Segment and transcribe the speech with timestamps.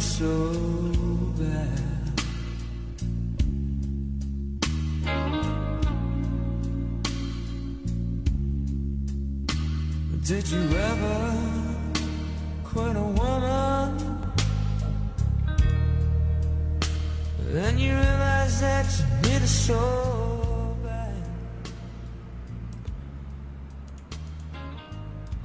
[0.00, 0.87] soul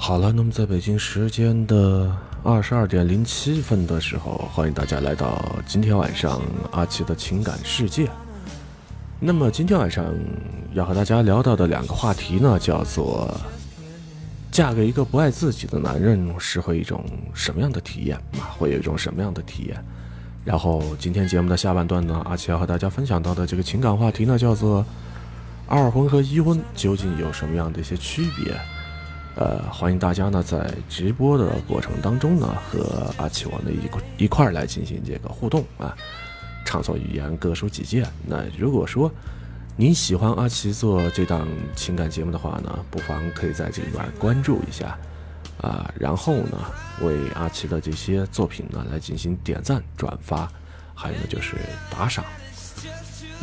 [0.06, 8.12] 好了，那么在北京时间的二十二点零七分的时候，欢迎大家来到今天晚上阿奇的情感世界。
[9.18, 10.04] 那么今天晚上
[10.73, 13.34] 要和大家聊到的两个话题呢，叫做
[14.52, 17.02] 嫁给一个不爱自己的男人是会一种
[17.34, 18.52] 什么样的体验啊？
[18.60, 19.86] 会有一种什么样的体验？
[20.44, 24.86] 然后今天节目的下半段呢，阿奇要和大家分享到的这个情感话题呢，叫做
[25.66, 28.54] 二婚和一婚究竟有什么样的一些区别？
[29.36, 35.95] 呃，欢迎大家呢在直播的过程当中呢，和阿奇王的一块一块儿来进行这个互动啊，
[36.64, 38.08] 畅所欲言，各抒己见。
[38.27, 39.11] 那如果说
[39.76, 44.95] 您喜欢阿奇做这档情感节目的话呢，不妨可以在这里边关注一下
[45.60, 46.60] 啊，然后呢
[47.02, 50.48] 为阿奇的这些作品呢来进行点赞、转发，
[50.94, 51.55] 还有呢就是
[51.89, 52.23] 打赏。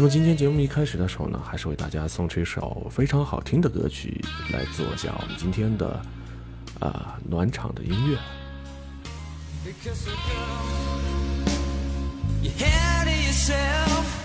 [0.00, 4.18] 那么今天节目一开始的时候呢，还是为大家送出一首非常好听的歌曲
[4.50, 6.00] 来做一下我们今天的
[6.78, 8.16] 啊、暖场的音乐。
[9.62, 10.56] Because a girl
[12.42, 14.19] you're had to yourself.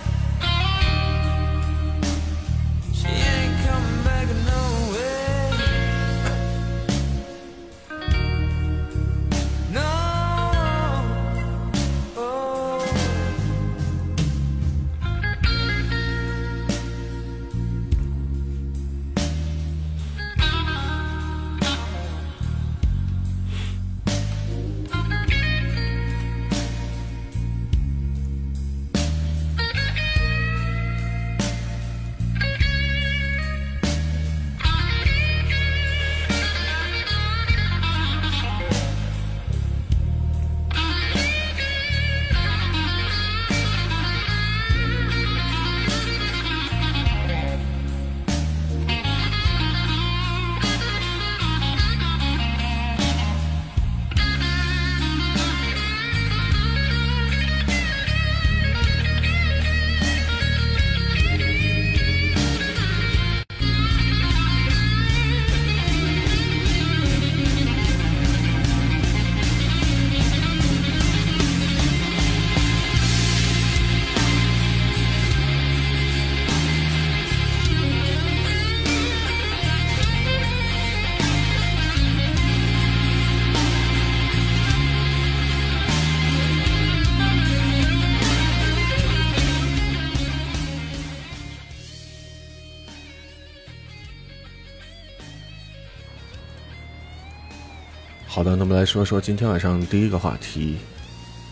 [98.36, 100.76] 好的，那么来说说今天晚上第一个话题：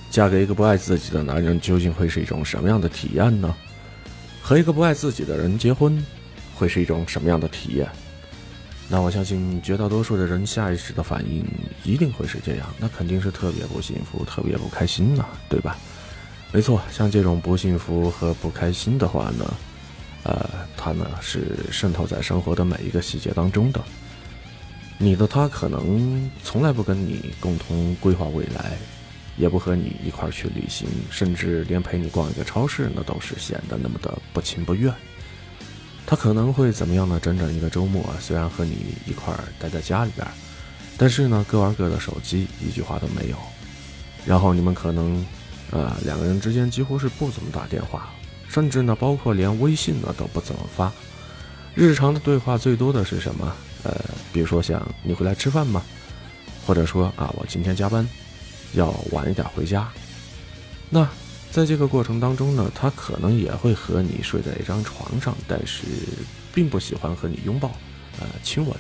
[0.10, 3.56] 嫁给一个不爱自己的男人究竟会是一种什么样的体验呢？
[4.42, 6.06] 和一个不爱自己的人结婚
[6.54, 7.90] 会是一种什么样的体验？
[8.90, 11.46] 那我相信绝大多数的人下意识的反应
[11.86, 15.78] 一定会是这样，那肯定是特别不幸福、特别不开心呐、对吧？
[16.52, 19.54] 没错，像这种不幸福和不开心的话呢，
[20.24, 23.82] 呃，它呢是渗透在生活的每一个细节当中的。
[25.04, 28.78] 你的他可能从来不跟你共同规划未来，
[29.36, 34.94] 也不和你一块儿去旅行，甚至连陪你逛一个超市那，都是显得那么的不情不愿。
[36.06, 37.20] 他可能会怎么样呢？
[37.22, 40.26] 整整一个周末，虽然和你一块儿待在家里边，
[40.98, 43.36] 但是呢，各玩各的手机，一句话都没有。
[44.26, 45.26] 然后你们可能，
[45.72, 48.10] 呃，两个人之间几乎是不怎么打电话，
[48.48, 50.90] 甚至呢，包括连微信呢都不怎么发。
[51.76, 53.54] 日常的对话最多的是什么？
[53.84, 53.94] 呃，
[54.32, 55.82] 比如说像你回来吃饭吗？
[56.66, 58.08] 或者说啊，我今天加班，
[58.74, 59.90] 要晚一点回家。
[60.90, 61.08] 那
[61.52, 65.84] 在这个过程当中呢，他可能也会和你睡在一张床上，但是
[66.54, 67.70] 并不喜欢和你拥抱，
[68.20, 68.76] 呃，亲吻。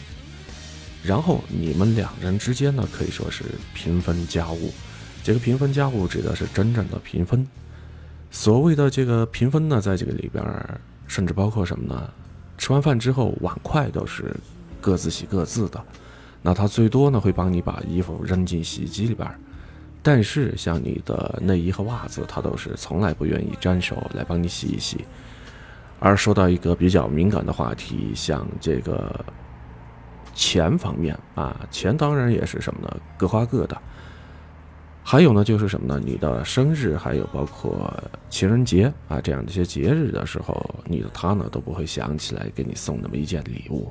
[1.03, 4.73] 然后你们两人之间呢，可以说是平分家务。
[5.21, 7.45] 这个平分家务指的是真正的平分。
[8.31, 10.43] 所谓的这个平分呢，在这个里边，
[11.07, 12.09] 甚至包括什么呢？
[12.57, 14.33] 吃完饭之后，碗筷都是
[14.83, 15.81] 各自洗各自的。
[16.41, 19.27] 那他最多呢会帮你把衣服扔进洗衣机里边，
[20.01, 25.05] 但是像你的内衣和袜子，他都是从来不愿意沾手来帮你洗一洗。
[25.99, 29.23] 而说到一个比较敏感的话题，像这个
[30.35, 32.97] 钱方面啊，钱当然也是什么呢？
[33.17, 33.81] 各花各的。
[35.05, 36.01] 还有呢，就是什么呢？
[36.03, 37.93] 你的生日，还有包括
[38.29, 43.89] 情人节啊这样的一些节日的时候，你的他呢都不会想起来给你送那么一件礼物。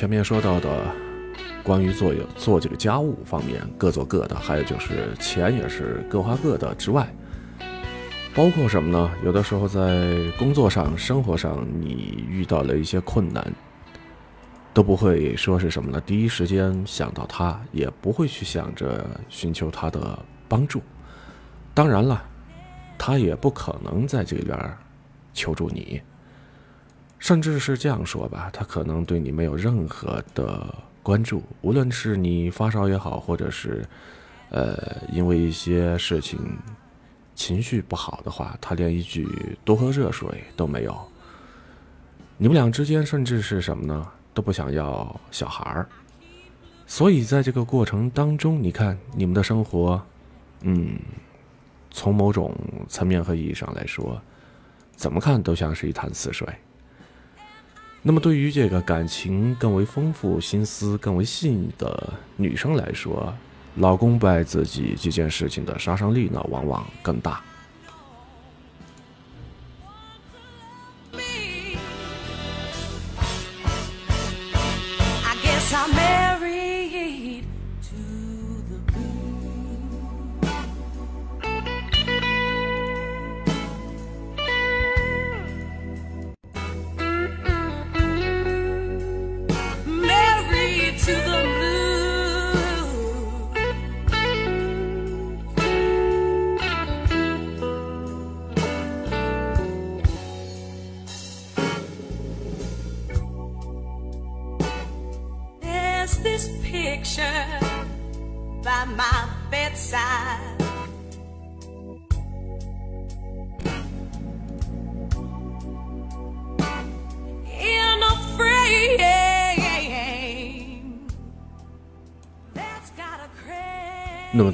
[0.00, 0.90] 前面说到的
[1.62, 7.06] 关于做有做这个家务方面，各做各的，还有就是钱也是各花各的之外，
[8.34, 9.10] 包括什么呢？
[9.22, 13.46] 有的时候在工作上、生活上，你遇到了一些困难，
[14.72, 16.00] 都不会说是什么呢？
[16.06, 20.18] 第一时间想到他，也不会去想着寻求他的
[20.48, 20.80] 帮助。
[21.74, 22.24] 当然了，
[22.96, 24.58] 他也不可能在这边
[25.34, 26.00] 求助你，
[27.20, 30.74] 甚至是这样说吧，他可能对你没有任何的。
[31.02, 33.82] 关注，无论是你发烧也好，或者是，
[34.50, 34.76] 呃，
[35.10, 36.38] 因为一些事情
[37.34, 39.26] 情绪不好的话，他连一句
[39.64, 40.94] 多喝热水都没有。
[42.36, 44.06] 你们俩之间甚至是什么呢？
[44.34, 45.88] 都不想要小孩儿。
[46.86, 50.00] 所以在这个过程当中，你看你们的生活，
[50.60, 50.98] 嗯，
[51.90, 52.54] 从某种
[52.88, 54.20] 层面和意义上来说，
[54.94, 56.46] 怎么看都像是一潭死水。
[58.02, 63.30] 那么，对于这个感情更为丰富、心思更为细腻的女生来说，
[63.76, 67.42] 老公不爱自己这件事情的杀伤力呢，往往更大。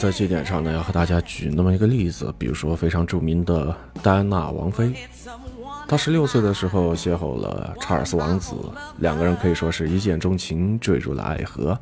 [0.06, 4.94] 在这点上呢，要和大家举那么一个例子，比如说非常著名的戴安娜王妃，
[5.88, 8.54] 她十六岁的时候邂逅了查尔斯王子，
[8.98, 11.76] 两个人可以说是一见钟情，坠入了爱河。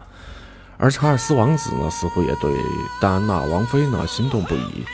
[0.79, 2.51] 而查尔斯王子呢，似乎也对
[2.99, 4.85] 戴安娜王妃呢心动不已，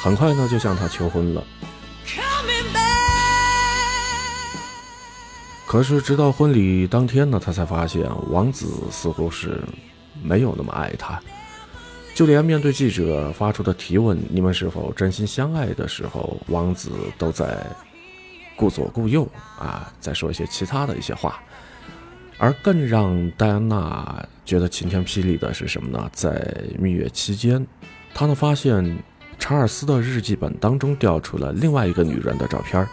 [0.00, 1.42] 很快呢就向她求婚了。
[5.66, 9.60] 可是直到婚礼当天呢，他才发现王子似乎是
[10.22, 11.20] 没有那么爱她。
[12.16, 17.58] 就连面对记者发出的提问“你们是否真心相爱”的时候，王子都在
[18.56, 21.38] 顾左顾右啊，在说一些其他的一些话。
[22.38, 26.08] 而更让戴安娜觉得晴天霹雳的是什么呢？
[26.10, 27.66] 在蜜月期间，
[28.14, 28.96] 她呢发现
[29.38, 32.88] 查尔斯的日记本当中调出了另外一个女人的照片，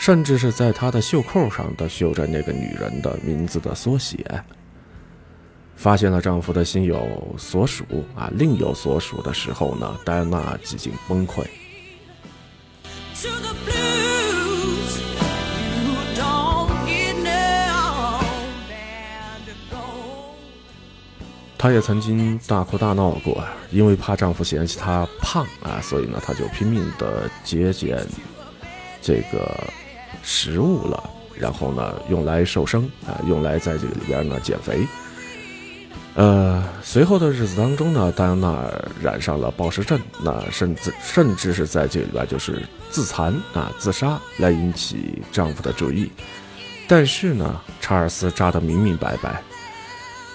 [0.00, 4.18] 甚至是在他的袖扣上都绣着那个女人的名字的缩写。
[5.84, 7.84] 发现了丈夫的心有所属
[8.16, 11.44] 啊，另有所属的时候呢，戴安娜几近崩溃。
[21.58, 28.02] 她也曾经大哭大闹过，因为怕丈夫嫌弃她胖啊，所以呢，她就拼命的节俭
[29.02, 29.54] 这个
[30.22, 34.86] 食物了，然后呢，用来瘦身啊，用来在这个里边呢减肥。
[36.14, 38.70] 呃，随后的日子当中呢，戴安娜
[39.02, 46.10] 染上了暴食症，那甚至甚至是在这里边就是自残啊、自杀来引起丈夫的注意。
[46.86, 49.42] 但是呢，查尔斯扎得明明白白，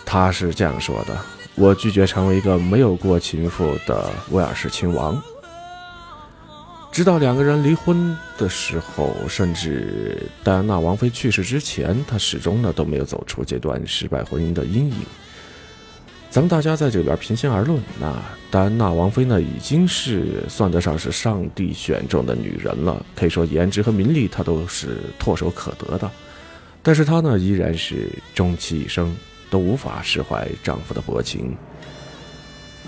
[0.05, 1.17] 他是这样说的
[1.55, 5.21] ：“我拒绝成为一个没有过情妇的威尔士亲王。”
[6.91, 14.97] 直到两个人离婚的时候，甚至戴安娜王妃去世之前，他始终呢都没有走出这段失败婚姻的阴影。
[16.31, 18.15] 咱们大家在这边平心而论，那
[18.51, 26.09] 戴安娜王妃呢，已经是算得上是上帝选中的女人了，可以说颜值和名利她都是唾手可得的。
[26.83, 29.15] 但是她呢，依然是终其一生
[29.49, 31.57] 都无法释怀丈夫的薄情。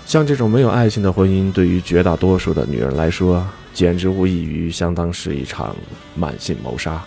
[0.06, 3.44] 像这种没有爱情的婚姻，对于绝大多数的女人来说，
[3.74, 5.74] 简直无异于相当是一场
[6.14, 7.04] 慢性谋杀。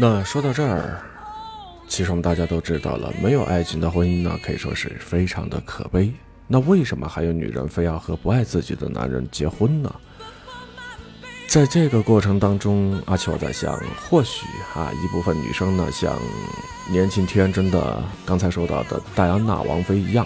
[0.00, 1.02] 那说到这儿，
[1.88, 6.12] 其实我们大家都知道了，没有爱情的婚姻呢，可以说是非常的可悲。
[6.46, 9.92] 那为什么还有女人非要和不爱自己的男人结婚呢？
[11.48, 13.76] 在这个过程当中，阿秋在想，
[14.08, 16.16] 或许啊，一部分女生呢，像
[16.88, 20.24] 年轻天真的刚才说到的戴安娜王妃一样，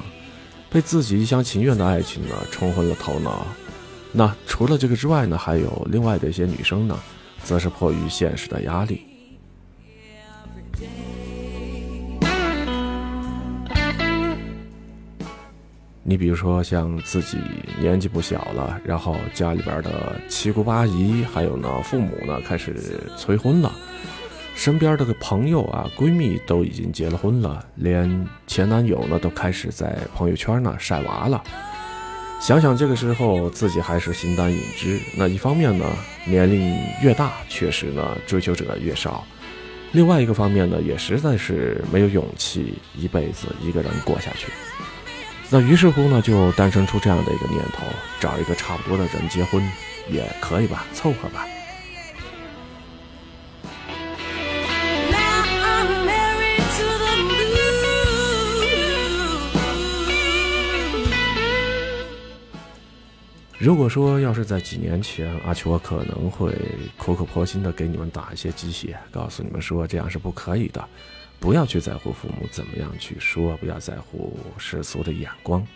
[0.68, 3.46] 被自己一厢情愿的爱情呢冲昏了头脑。
[4.12, 6.98] 那除了这个之外呢，还有另外的一些女生呢，
[7.42, 9.06] 则是迫于现实的压力。
[16.04, 17.38] 你比如说，像自己
[17.78, 22.74] 年纪不小了，然后家里边的七姑八姨，还有呢父母呢，开始
[23.16, 23.72] 催婚了。
[24.54, 31.42] 身边的个朋友啊、闺蜜都已经结了婚了，连前男友呢都开始在朋友圈呢晒娃了。
[32.40, 35.86] 想想这个时候自己还是形单影只，那一方面呢，
[36.26, 39.24] 年龄越大，确实呢追求者越少；
[39.92, 44.48] 另外一个方面呢，也实在是没有勇气一辈子一个人过下去。
[45.54, 47.84] 那于是乎呢，就诞生出这样的一个念头：
[48.18, 49.62] 找一个差不多的人结婚，
[50.08, 51.46] 也可以吧，凑合吧。
[63.58, 66.50] 如果说要是在几年前，阿秋我可能会
[66.96, 70.82] 苦口婆心的给你们打一些鸡血，告诉你们说这样是不可以的，
[71.42, 75.66] 不要去在乎父母怎么样去说，不要在乎世俗的眼光，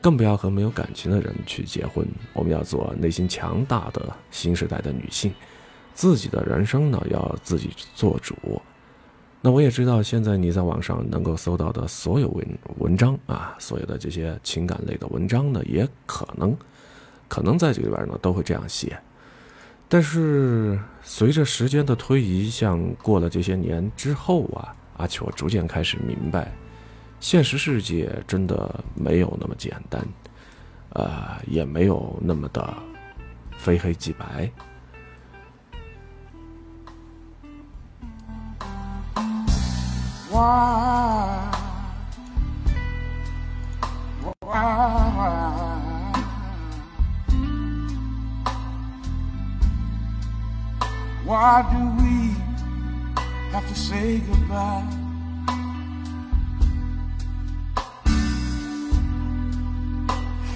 [0.00, 2.04] 更不要和没有感情的人去结婚。
[2.32, 5.32] 我们要做内心强大的新时代的女性，
[5.94, 8.34] 自己的人生呢要自己做主。
[9.40, 16.56] 那我也知道，现在你在网上能够搜到的所有文文章啊，所有的这些情感类的文章呢，也可能。
[17.28, 19.00] 可能在这里边呢都会这样写，
[19.92, 26.50] 但是随着时间的推移，像过了这些年之后啊，阿秋逐渐开始明白，
[27.20, 30.02] 现实世界真的没有那么简单，
[30.94, 32.74] 呃，也没有那么的
[33.58, 34.50] 非黑即白。
[40.30, 41.52] Why?
[44.40, 45.91] Why?
[51.24, 52.34] Why do we
[53.52, 54.86] have to say goodbye?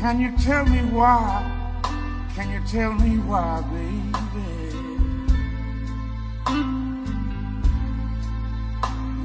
[0.01, 1.53] Can you tell me why?
[2.35, 4.77] Can you tell me why, baby?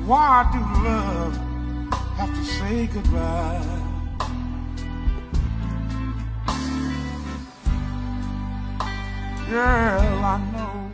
[0.05, 1.35] Why do love
[2.17, 3.81] have to say goodbye?
[9.51, 10.90] girl I know.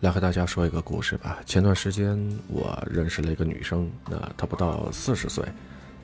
[0.00, 1.38] 来和大家说一个故事吧。
[1.44, 5.44] 前段时间我认识了一个女生，那她不到四十岁，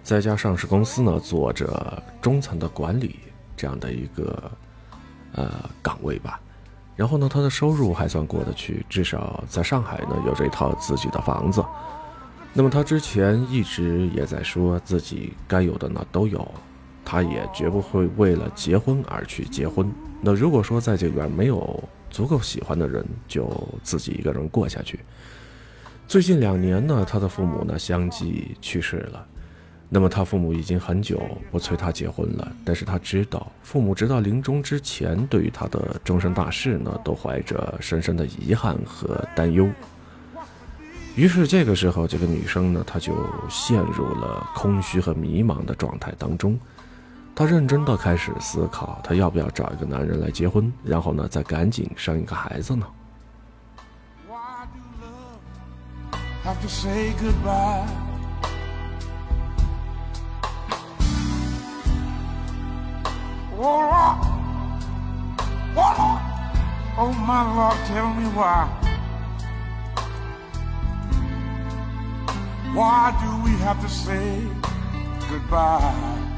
[0.02, 3.18] 在一家上市公司呢做着中层的管理
[3.56, 4.50] 这样的一个
[5.32, 5.50] 呃
[5.82, 6.38] 岗位吧。
[6.94, 11.64] 然后呢，她的收入还算过得去，至少在上海呢有着一套自己的房子。
[12.52, 16.46] 那么她之前一直也在说自己该有的呢都有，
[17.02, 19.90] 她也绝不会为了结婚而去结婚。
[20.20, 21.82] 那如果说在这边没有
[22.16, 23.46] 足够喜欢的人，就
[23.82, 25.00] 自己一个人过下去。
[26.08, 29.26] 最近两年呢，他的父母呢相继去世了，
[29.90, 31.20] 那么他父母已经很久
[31.50, 32.50] 不催他结婚了。
[32.64, 39.68] 但是他知道，父母直到临终之前，对于他的终身大事呢，都怀着深深的遗憾和担忧。
[41.16, 43.14] 于是这个时候，这个女生呢，她就
[43.50, 46.58] 陷入了空虚和迷茫的状态当中。
[47.38, 52.86] 她认真的开始思考，她要不要找一个男人来结婚，然后呢，再赶紧生一个孩子呢
[72.74, 74.40] ？Why do we have to say
[75.28, 76.35] goodbye?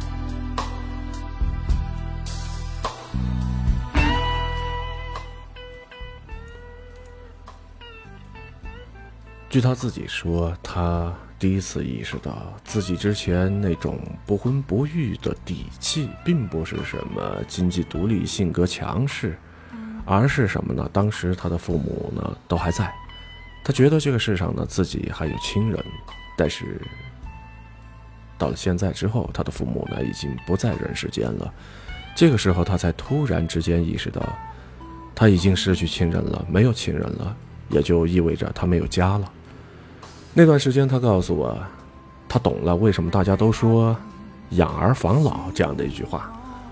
[9.51, 19.39] 据他自己说，他第一次意识到自己之前那种不婚不育的底气，并不是什么经济独立、性格强势，
[20.05, 20.87] 而是什么呢？
[20.93, 22.93] 当时他的父母呢都还在，
[23.65, 25.83] 他觉得这个世上呢自己还有亲人，
[26.37, 26.79] 但是
[28.37, 31.51] 到了现在之后，他的父母呢已经不在人世间了。
[32.15, 34.23] 这个时候，他才突然之间意识到，
[35.15, 37.35] 他已经失去亲人了，没有亲人了，
[37.71, 39.33] 也就意味着他没有家了。
[40.41, 41.59] 那段时间，他告诉我，
[42.29, 43.97] 他懂了为什么大家都说
[44.51, 46.31] “养儿防老”这样的一句话，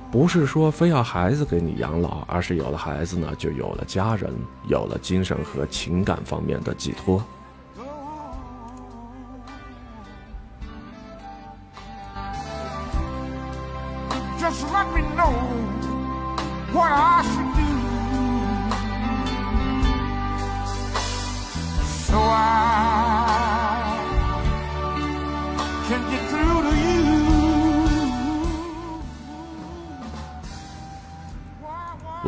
[0.09, 4.33] 不是说非要孩子给你养老，而是有了孩子呢，就有了家人，
[4.68, 7.20] 有了精神和情感方面的寄托。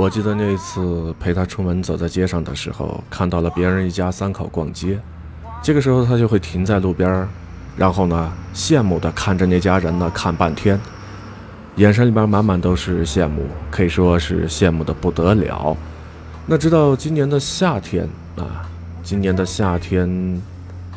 [0.08, 4.98] 我记得那一次陪他出门走在街上的时候，看到了别人一家三口逛街，
[5.62, 7.28] 这个时候他就会停在路边，
[7.76, 10.80] 然后呢，羡慕的看着那家人呢看半天，
[11.76, 15.76] 眼神里边满满都是羡慕，可以说是羡慕的不得了。
[16.46, 18.66] 那直到今年的夏天啊，
[19.02, 20.40] 今年的夏天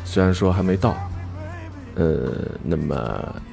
[0.06, 0.96] 虽然说还没到，
[1.96, 2.32] 呃，
[2.64, 2.96] 那么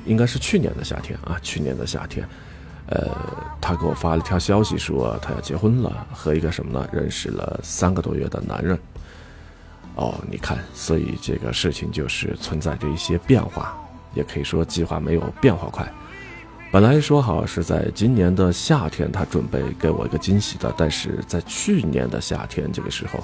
[0.05, 2.25] 应该是去年的夏天啊，去年的夏天。
[2.91, 3.07] 呃，
[3.61, 6.89] 他给我发了一条消息说他要结婚了，和一个什么呢？
[6.91, 8.77] 认识了三个多月的男人。
[9.95, 13.77] 哦，你看，所以这个事情就是存在着一些变化，
[14.15, 15.87] 也可以说计划没有变化快。
[16.71, 23.23] 本来说好是在今年的夏天他准备给我一个惊喜的，但是在去年的夏天这个时候，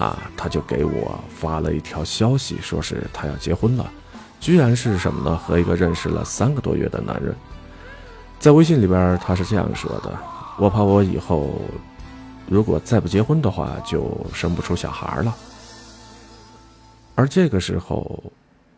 [0.00, 3.88] 啊，他就给我发了一条消息，说是他要结婚了，
[4.40, 5.36] 居然是什么呢？
[5.36, 7.32] 和一个认识了三个多月的男人。
[8.40, 10.18] 在微信里边，他是这样说的
[10.58, 11.60] ：“我怕我以后
[12.48, 15.36] 如果再不结婚的话，就生不出小孩了。”
[17.14, 18.22] 而这个时候，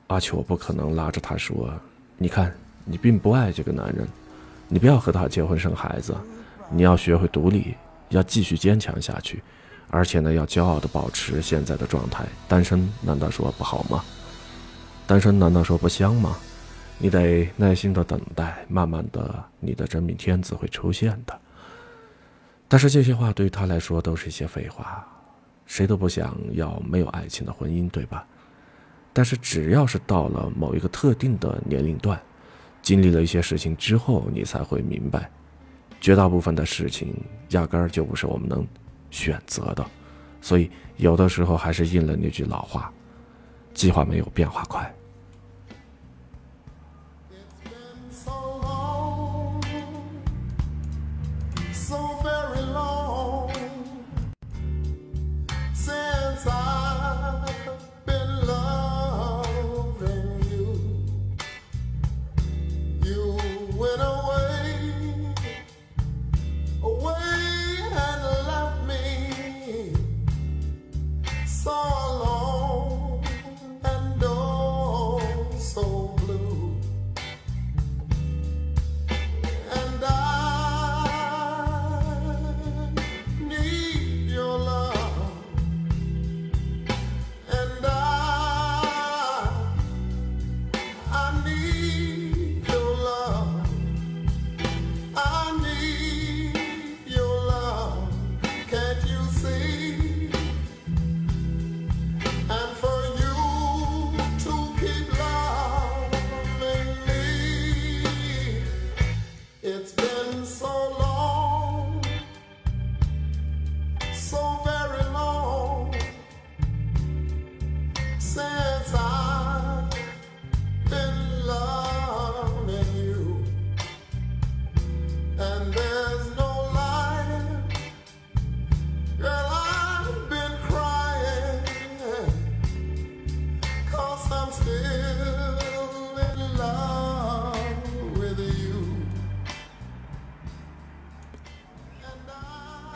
[0.08, 1.72] 阿秋不可能拉着他说
[2.18, 2.52] ：“你看，
[2.84, 4.04] 你并不爱这个男人，
[4.66, 6.12] 你不要和他结婚生孩子，
[6.68, 7.76] 你要学会独立，
[8.08, 9.40] 要继续坚强下去，
[9.90, 12.24] 而且呢，要骄傲的保持现在的状态。
[12.48, 14.02] 单身难道说不好吗？
[15.06, 16.36] 单身难道说不香吗？”
[17.02, 21.36] 你得耐心的等待，慢慢的，你的真命天子会出现的。
[22.68, 25.04] 但是这些话对于他来说都是一些废话，
[25.66, 28.24] 谁都不想要没有爱情的婚姻，对吧？
[29.12, 32.22] 但是只要是到了某一个特定的年龄段，
[32.82, 35.28] 经历了一些事情之后，你才会明白，
[36.00, 37.12] 绝大部分的事情
[37.48, 38.64] 压根儿就不是我们能
[39.10, 39.84] 选择的。
[40.40, 42.92] 所以有的时候还是应了那句老话：
[43.74, 44.88] 计划没有变化快。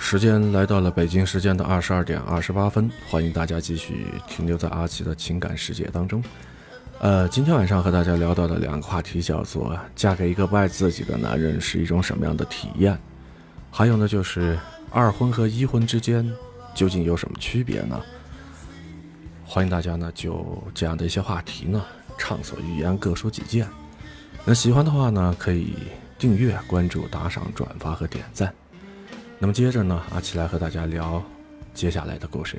[0.08, 6.22] 时间来到了北京时间的二十二点二十八分，欢迎大家继续停留在阿奇的情感世界当中。
[7.00, 12.96] 呃，今天晚上和大家聊到的两个话题叫做“嫁给一个不爱自己的男人是一种什么样的体验”，
[13.68, 14.56] 还有呢就是
[14.92, 16.24] 二婚和一婚之间
[16.72, 18.00] 究竟有什么区别呢？
[19.44, 21.84] 欢迎大家呢就这样的一些话题呢
[22.16, 23.66] 畅所欲言，各说己见。
[24.44, 25.74] 那喜欢的话呢，可以
[26.16, 28.54] 订阅、关注、打赏、转发和点赞。
[29.38, 31.22] 那么接着呢，阿奇来和大家聊
[31.74, 32.56] 接下来的故事。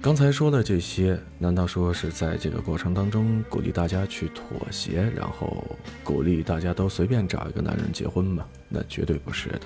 [0.00, 5.64] 刚才说的这些，难道说是在这个过程当中鼓励大家去妥协，然后
[6.04, 8.44] 鼓励大家都随便找一个男人结婚吗？
[8.68, 9.60] 那绝对不是的。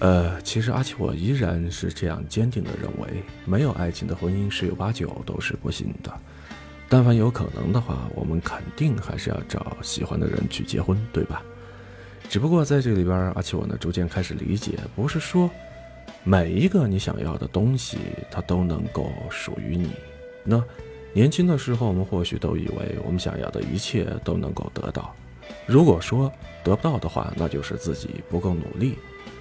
[0.00, 6.12] 呃，其实阿奇我依然是这样坚定的认为，没有爱情的婚姻十有八九都是不幸的。
[6.88, 11.42] 但凡有可能的话，我们肯定还是要找喜欢的人去结婚，对吧？
[12.32, 15.50] 只不过在这里边，阿奇我呢逐渐开始理解，不是说
[16.24, 17.98] 每一个你想要的东西，
[18.30, 19.90] 它都能够属于你。
[20.42, 20.64] 那
[21.12, 25.14] 年轻的时候，我们或许都以为我们想要的一切都能够得到。
[25.66, 26.32] 如果说
[26.64, 28.96] 得不到的话，那就是自己不够努力，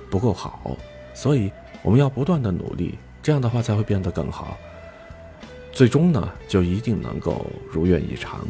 [0.09, 0.75] 不够好。
[1.13, 1.49] 所以
[1.83, 4.57] 我们要不断的努力，这样的话才会变得更好。
[5.71, 8.45] 最终呢，就一定能够如愿以偿。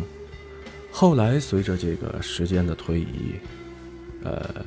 [0.92, 3.36] 后来随着这个时间的推移。
[4.24, 4.64] 呃，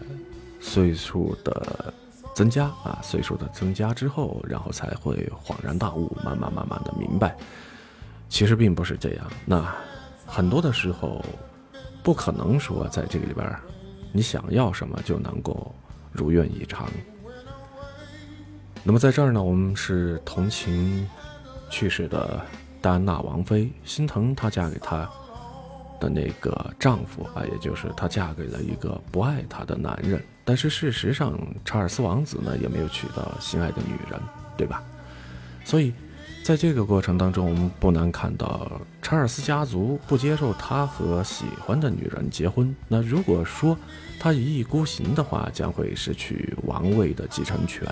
[0.60, 1.92] 岁数的
[2.34, 7.36] 增加啊，岁数的增加之后，然后才会恍然大悟，慢慢慢慢的明白，
[8.28, 9.30] 其实并不是这样。
[9.44, 9.72] 那
[10.26, 11.24] 很多的时候，
[12.02, 13.56] 不可能说在这个里边，
[14.12, 15.72] 你想要什么就能够
[16.10, 16.88] 如愿以偿。
[18.82, 21.08] 那么在这儿呢，我们是同情
[21.70, 22.44] 去世的
[22.82, 25.08] 戴安娜王妃，心疼她嫁给他。
[26.04, 30.22] 的那个丈夫啊，也就是她嫁给了一个不爱她的男人。
[30.44, 34.20] 但是事实上，查尔斯王子呢也没有娶到心爱的女人，
[34.58, 34.82] 对吧？
[35.64, 35.94] 所以，
[36.44, 42.76] 在这个过程当中，我们不难看到查尔斯家族不接受他和喜欢的女人结婚。
[42.86, 43.74] 那如果说
[44.20, 47.82] 他一意孤行的话，将会失去王位的继承权。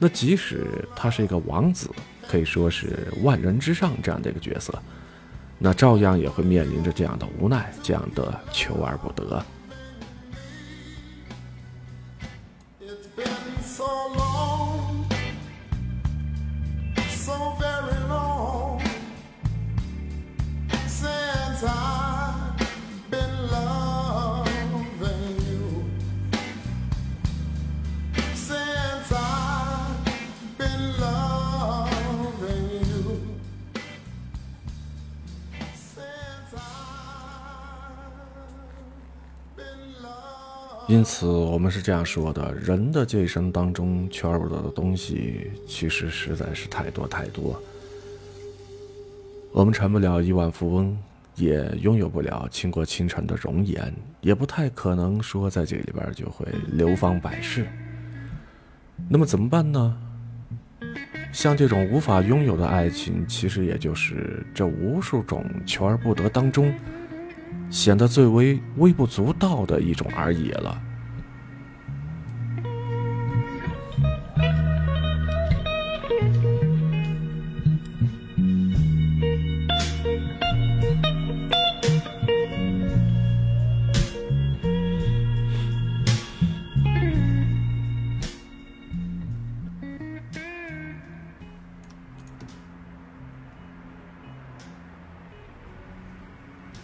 [0.00, 1.88] 那即使他是一个王子，
[2.26, 4.76] 可以说是万人之上这样的一个角色。
[5.58, 9.44] 那照样也会面临着这样的无奈，这样的求而不得。
[40.88, 47.62] 因此，我们是这样说的：人的这一生当中，求而不得的东西，其实实在是太多太多。
[49.52, 50.96] 我们成不了亿万富翁，
[51.36, 57.66] 也拥有不了倾国倾城的容颜，也不太可能说在这里边就会流芳百世。
[59.10, 59.94] 那么怎么办呢？
[61.34, 66.72] 像这种无法拥有的爱情，其实也就是这无数种求而不得当中。
[67.70, 70.80] 显得最为微不足道的一种而已了。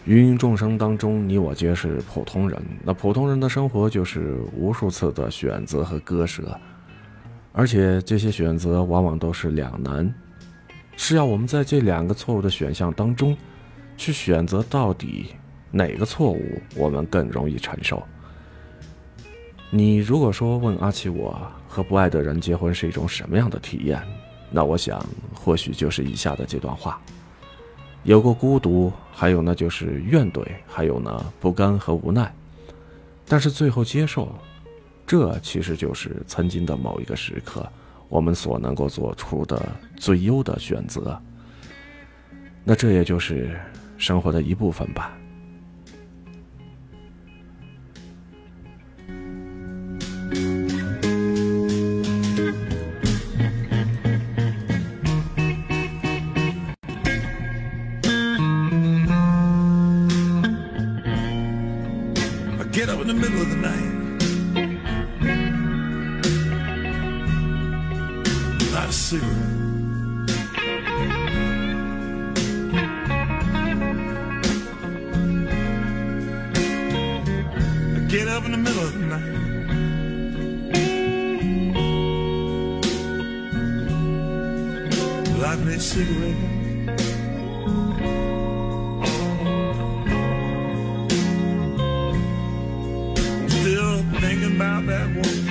[0.06, 2.62] 芸芸众生当中，你我皆是普通人。
[2.82, 6.58] 那普通人的生活就是无数次的选择和割舍，
[7.52, 10.14] 而且这些选择往往都是两难，
[10.94, 13.34] 是要我们在这两个错误的选项当中，
[13.96, 15.28] 去选择到底
[15.70, 18.02] 哪个错误我们更容易承受。
[19.70, 24.02] 你如果说问阿奇，我和不爱的人结婚是一种什么样的体验？
[24.50, 27.00] 那我想，或许就是以下的这段话。
[28.04, 32.30] 有过孤独，还有呢就是怨怼，还有呢不甘和无奈，
[33.26, 34.32] 但是最后接受，
[35.06, 37.66] 这其实就是曾经的某一个时刻，
[38.10, 41.18] 我们所能够做出的最优的选择。
[42.62, 43.58] 那这也就是
[43.96, 45.16] 生活的一部分吧。
[69.14, 69.36] Cigarette.
[77.94, 79.30] I get up in the middle of the night.
[85.38, 86.40] Light me a cigarette.
[93.50, 95.43] Still thinking about that woman.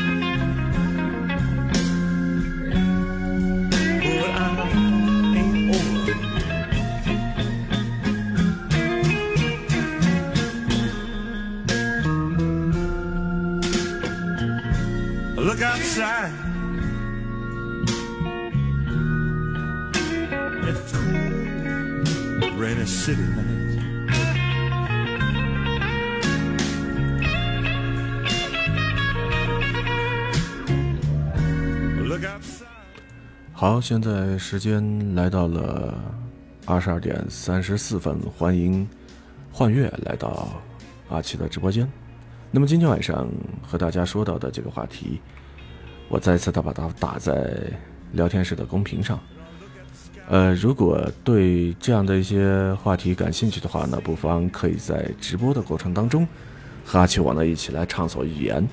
[15.99, 16.32] Outside.
[20.65, 23.79] It's cool, rainy city night.
[31.36, 32.67] I Look outside.
[33.51, 35.93] 好，现在时间来到了
[36.65, 38.88] 二十二点三十四分，欢迎
[39.51, 40.62] 幻月来到
[41.10, 41.88] 阿奇的直播间。
[42.51, 43.27] 那么今天晚上
[43.62, 45.19] 和大家说到的这个话题，
[46.09, 47.57] 我再次的把它打在
[48.11, 49.19] 聊天室的公屏上。
[50.29, 56.25] 呃，如果对这样的一些话题感兴趣的话呢，不妨可以在直播的过程当中
[56.85, 58.65] 和阿奇我呢一起来畅所欲言。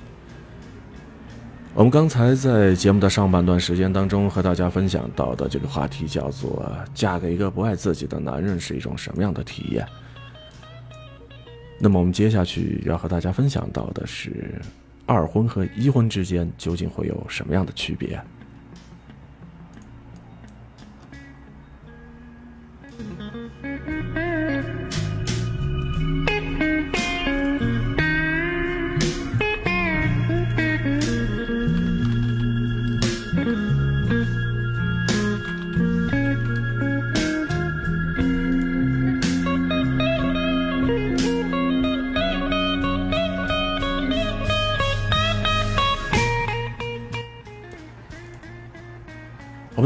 [1.75, 9.87] 我们刚才在节目的上半段时间当中和大家分享到的这个话题叫做“嫁给一个不爱自己的男人是一种什么样的体验”。
[11.79, 14.61] 那么我们接下去要和大家分享到的是，
[15.11, 18.23] 二婚和一婚之间究竟会有什么样的区别？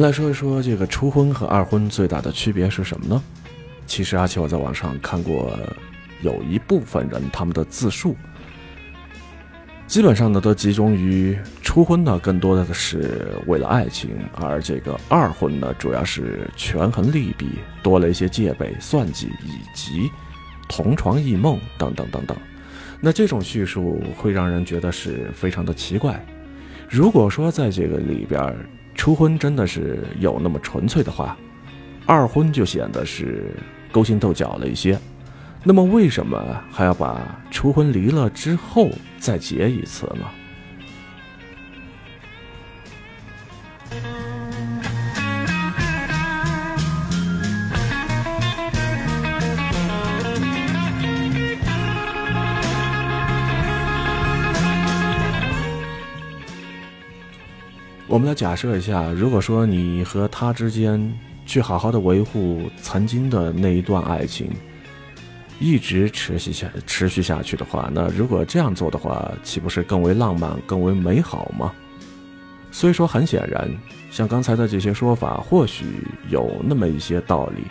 [0.04, 3.22] 来说一说这个初婚和二婚最大的区别是什么呢？
[3.86, 5.58] 其实阿奇我在网上看过，
[6.20, 8.14] 有一部分人他们的自述，
[9.86, 17.48] 基本上呢都集中于初婚呢更多的是为了爱情，而这个二婚呢主要是权衡利弊，
[17.82, 20.10] 多了一些戒备、算计以及
[20.68, 22.36] 同床异梦等等等等。
[23.00, 26.22] 那这种叙述会让人觉得是非常的奇怪。
[26.90, 28.54] 如果说在这个里边儿，
[28.94, 31.36] 初婚真的是有那么纯粹的话，
[32.06, 33.54] 二婚就显得是
[33.92, 34.98] 勾心斗角了一些。
[35.62, 40.26] 那么为什么还要把初婚离了之后再结一次呢？
[58.14, 61.12] 我们来假设一下，如果说你和他之间
[61.44, 64.52] 去好好的维护曾经的那一段爱情，
[65.58, 71.72] 一直持续下持续下去的话，那如果这样做的话，岂不是更为浪漫、更为美好吗？
[72.70, 73.68] 虽说很显然，
[74.12, 75.84] 像刚才的这些说法或许
[76.30, 77.64] 有那么一些道理，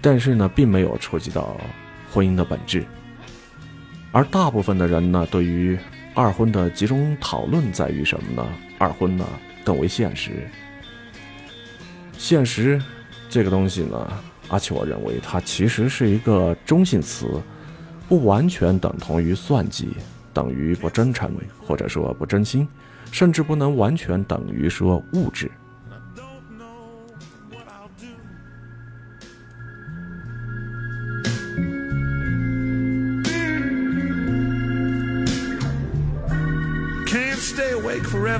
[0.00, 1.56] 但是呢，并没有触及到
[2.10, 2.84] 婚姻的本质。
[4.10, 5.78] 而大部分的人呢，对于
[6.12, 8.44] 二婚的集中讨论在于什么呢？
[8.76, 9.24] 二婚呢
[9.64, 10.48] 更为现实。
[12.16, 12.80] 现实
[13.28, 14.12] 这个东西呢，
[14.48, 17.26] 而且我认为它其实是一个中性词，
[18.08, 19.88] 不完全等同于算计，
[20.32, 21.32] 等于不真诚，
[21.66, 22.68] 或者说不真心，
[23.10, 25.50] 甚至不能完全等于说物质。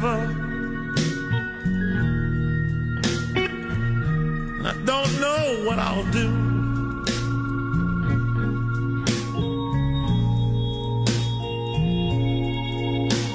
[0.02, 0.39] Don't
[5.70, 6.28] what I'll do.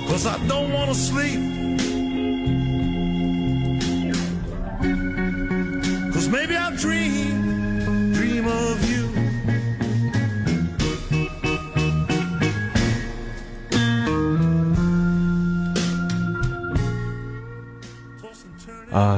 [0.08, 1.55] Cause I don't wanna sleep.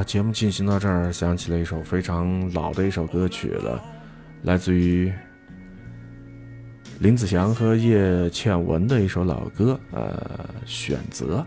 [0.08, 3.84] 节目进行到这儿，想起了一首非常老的一首歌曲了，
[4.42, 5.12] 来自于
[6.98, 11.46] 林子祥和叶倩文的一首老歌，呃，选择。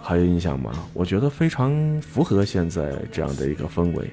[0.00, 0.72] 还有印象吗？
[0.94, 4.08] 我觉得非常符合现在这样的一个氛围。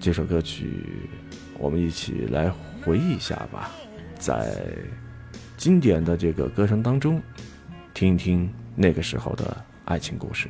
[0.00, 0.84] 这首歌曲，
[1.56, 2.50] 我们一起来
[2.82, 3.70] 回忆一下吧，
[4.18, 4.60] 在
[5.56, 7.22] 经典的这个歌声当中，
[7.94, 10.48] 听一听那个时候的爱情故事。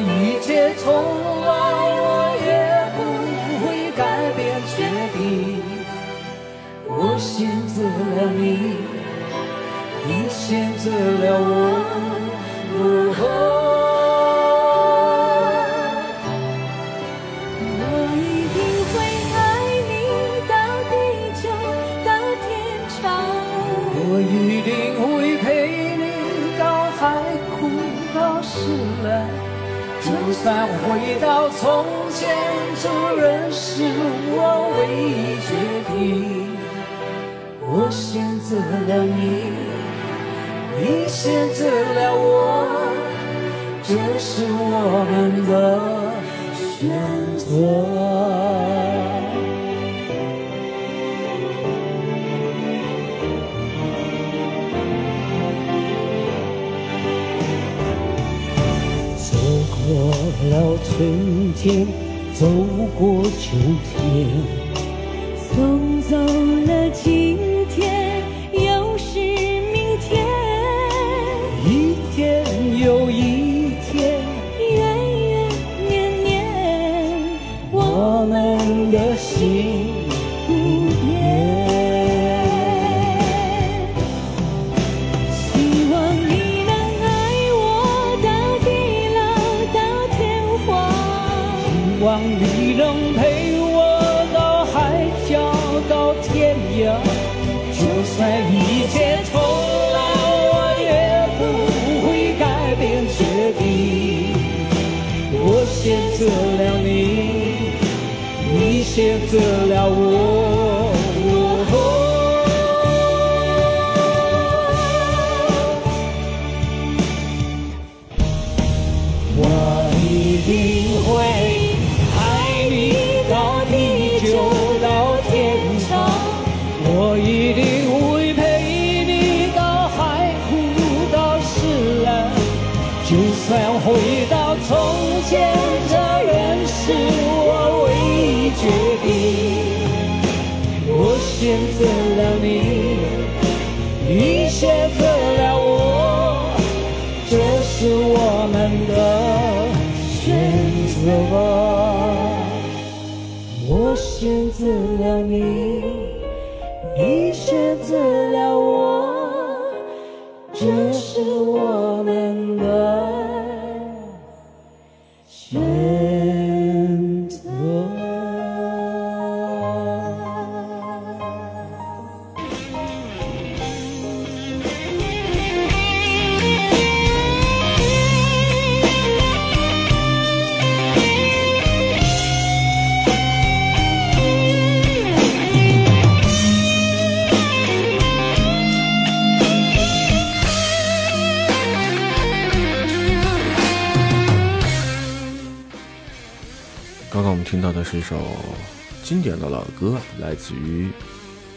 [0.00, 1.50] 一切从来，
[2.00, 2.08] 我
[2.46, 2.48] 也
[2.96, 2.98] 不
[3.62, 3.64] 会
[3.96, 4.00] 改
[4.36, 4.38] 变
[4.74, 4.76] 决
[5.16, 5.18] 定。
[6.86, 7.28] 我选
[7.68, 7.82] 择
[8.16, 8.40] 了你，
[10.06, 11.79] 你选择了我。
[31.20, 32.34] 到从前，
[32.80, 33.82] 主人是
[34.32, 35.50] 我唯一决
[35.92, 36.56] 定。
[37.60, 38.56] 我选择
[38.88, 39.52] 了你，
[40.80, 42.66] 你选择了我，
[43.82, 45.52] 这是我们的
[46.58, 46.78] 选
[47.36, 48.09] 择。
[60.50, 61.86] 到春天，
[62.34, 62.44] 走
[62.98, 64.26] 过秋天，
[65.36, 67.29] 送走了季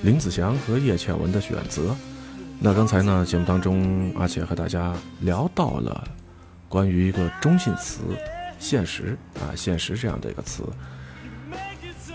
[0.04, 1.96] 林子祥和叶倩文的选择。
[2.60, 6.06] 那刚才呢，节目当中阿且和大家聊到了
[6.68, 8.02] 关于一个中性词
[8.60, 10.64] “现实”啊，“现实”这样的一个词。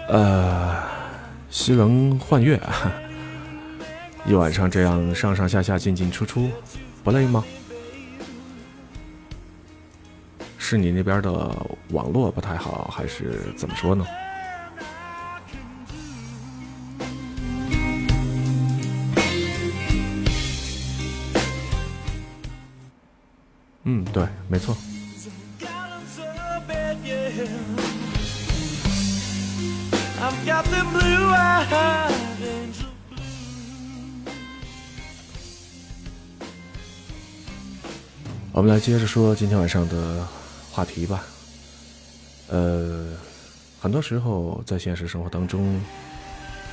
[0.07, 0.82] 呃，
[1.49, 2.61] 西冷幻月，
[4.26, 6.51] 一晚上这样上上下下进进出出，
[7.03, 7.43] 不累吗？
[10.59, 11.32] 是你那边的
[11.93, 14.07] 网络不太好，还是怎么说呢？
[24.12, 24.76] 对没错。
[38.52, 40.26] 我们来接着说今天晚上的
[40.72, 41.24] 话题吧。
[42.48, 43.12] 呃
[43.80, 45.80] 很多时候在现实生活当中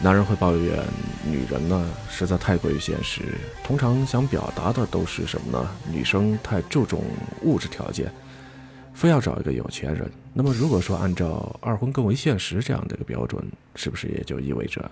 [0.01, 0.83] 男人会抱怨
[1.25, 3.23] 女人呢实在太过于现实，
[3.63, 5.69] 通常想表达的都是什么呢？
[5.89, 7.01] 女生太注重
[7.41, 8.11] 物质条件，
[8.93, 10.11] 非要找一个有钱人。
[10.33, 13.43] 那么如果说按照二婚更为现实这样的一个标准，
[13.75, 14.91] 是不是也就意味着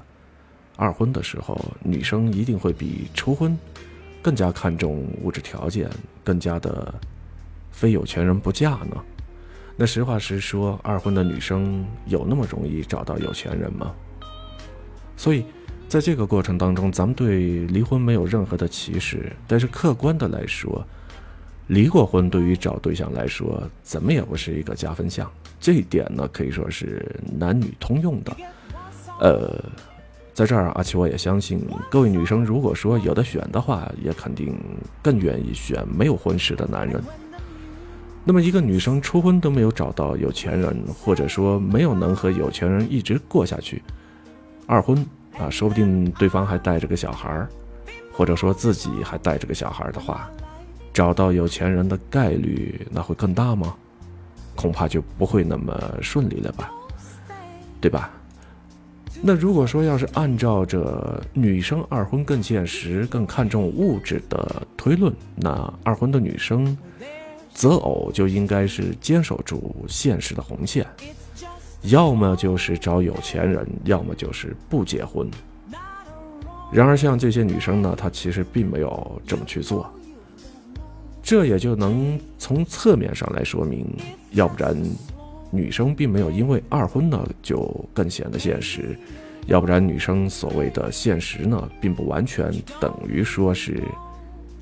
[0.78, 3.56] 二婚的时候，女生一定会比初婚
[4.22, 5.90] 更加看重物质条件，
[6.24, 6.92] 更加的
[7.72, 9.04] 非有钱人不嫁呢？
[9.76, 13.94] 那实话实说，二婚的女生有那么容易找到有钱人吗？
[15.16, 15.46] 所以，
[15.88, 20.86] 在这个过程当中，咱们对离婚没有任何的歧视，但是客观的来说，
[21.68, 25.30] 离过婚对于找对象来说，怎么也不是一个加分项。
[25.60, 27.06] 这一点呢，可以说是
[27.40, 28.36] 男女通用的。
[29.22, 29.64] 呃，
[30.34, 34.58] 在这儿，阿奇我也相信各位女生，如果说有的选的话，也肯定
[35.02, 37.02] 更愿意选没有婚史的男人。
[38.26, 43.82] 那么，一个女生初婚都没有找到有钱人，或者说没有能和有钱人一直过下去，
[44.66, 45.06] 二婚
[45.38, 47.50] 啊，说不定对方还带着个小孩儿，
[48.12, 50.30] 或者说自己还带着个小孩儿的话，
[50.94, 53.76] 找到有钱人的概率那会更大吗？
[54.56, 56.72] 恐怕就不会那么顺利了吧，
[57.82, 58.12] 对吧？
[59.26, 66.78] 那如果说要是按照着女生二婚更现实、更看重物质的推论，那二婚的女生
[67.54, 70.86] 择偶就应该是坚守住现实的红线，
[71.84, 75.30] 要么就是找有钱人，要么就是不结婚。
[76.72, 79.88] 然而，像这些女生呢，她其实并没有这么去做，
[81.22, 83.86] 这也就能从侧面上来说明，
[84.32, 84.76] 要不然
[85.52, 88.98] 女生并没有因为二婚呢就更显得现实，
[89.46, 93.84] 要不然女生所谓的现实呢，并不完全等于说是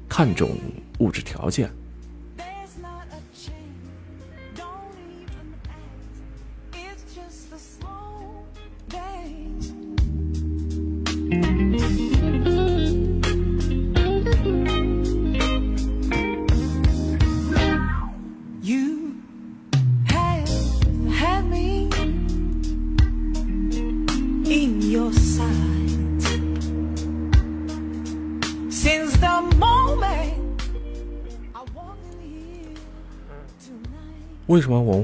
[0.10, 0.50] 看重
[1.00, 1.70] 物质条件。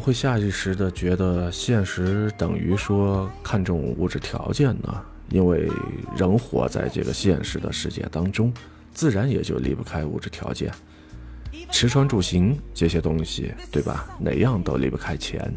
[0.08, 5.02] 会下意识的觉得现实等于说看重物质条件呢？
[5.28, 5.70] 因为
[6.16, 8.54] 人活在这个现实的世界当中，
[8.94, 10.72] 自然也就离不开物质条件，
[11.72, 14.08] 吃穿住行这些东西，对吧？
[14.18, 15.54] 哪样都离不开钱。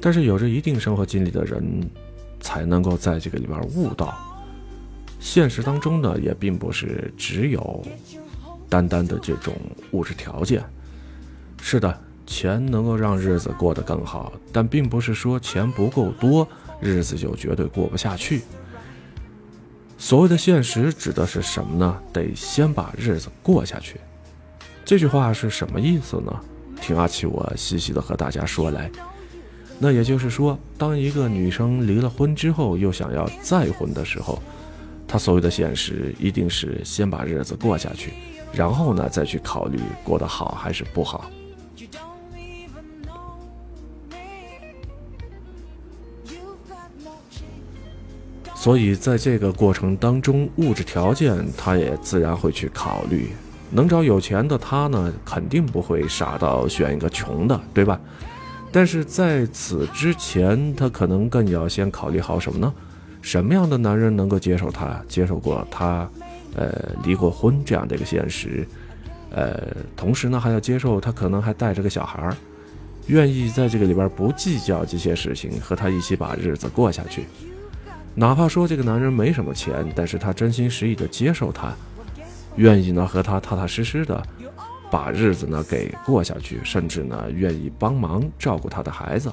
[0.00, 1.90] 但是有着一定生活经历的人，
[2.38, 4.16] 才能够在这个里边悟到，
[5.18, 7.84] 现实当中呢，也并不是只有
[8.68, 9.52] 单单的这种
[9.90, 10.62] 物质条件。
[11.60, 16.46] 是的，钱能够让日子过得更好，但并不是说钱不够多，
[16.78, 18.42] 日子就绝对过不下去。
[19.96, 21.98] 所谓的现实指的是什么呢？
[22.12, 23.98] 得先把日子过下去。
[24.84, 26.40] 这句话是什么意思呢？
[26.80, 28.88] 听阿奇我细细的和大家说来。
[29.80, 34.40] 那也就是说，当一个女生离了婚之后，又想要再婚的时候，
[35.08, 38.12] 她所谓的现实一定是先把日子过下去，
[38.52, 41.30] 然后呢再去考虑过得好还是不好。
[48.68, 53.30] 所以在这个过程当中，物质条件他也自然会去考虑。
[53.70, 57.98] 能找有钱的他呢，肯定不会傻到选一个穷的，对吧？
[58.70, 62.70] 但是在此之前，他可能更要先考虑好什么呢？
[63.22, 66.06] 什么样的男人能够接受他，接受过他，
[66.54, 68.68] 呃，离过婚这样的一个现实，
[69.30, 69.66] 呃，
[69.96, 72.36] 同时呢，还要接受他可能还带着个小孩儿，
[73.06, 77.24] 愿意在这个里边不计较这些事情，和他一起把日子过下去。
[78.18, 81.72] 哪怕说这个男人没什么钱，但是他真心实意的接受他，
[82.56, 84.20] 愿意呢和他踏踏实实的
[84.90, 89.32] 把日子呢给过下去，甚至呢愿意帮忙照顾他的孩子。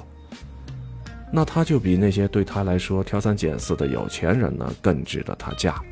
[1.32, 5.82] 那他就比那些对他来说挑三拣四的有钱人呢更值得他嫁。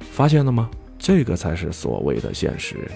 [0.00, 0.68] 发现了吗？
[0.98, 2.90] 这个才是所谓的现实。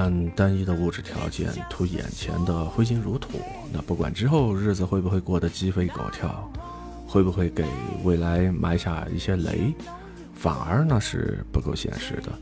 [0.00, 3.38] 看单一的物质条件，图眼前的挥金如土，
[3.70, 6.50] 那不管之后日子会不会过得鸡飞狗跳，
[7.06, 7.66] 会不会给
[8.02, 9.74] 未来埋下一些雷，
[10.32, 12.32] 反而呢是不够现实的。